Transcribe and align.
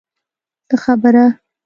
څه 0.67 0.75
خبره. 0.83 1.25